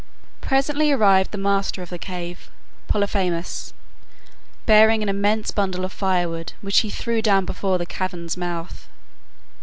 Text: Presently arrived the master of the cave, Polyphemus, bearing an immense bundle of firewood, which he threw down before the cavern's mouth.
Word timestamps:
Presently 0.41 0.91
arrived 0.91 1.29
the 1.29 1.37
master 1.37 1.83
of 1.83 1.91
the 1.91 1.99
cave, 1.99 2.49
Polyphemus, 2.87 3.71
bearing 4.65 5.03
an 5.03 5.09
immense 5.09 5.51
bundle 5.51 5.85
of 5.85 5.93
firewood, 5.93 6.53
which 6.61 6.79
he 6.79 6.89
threw 6.89 7.21
down 7.21 7.45
before 7.45 7.77
the 7.77 7.85
cavern's 7.85 8.35
mouth. 8.35 8.87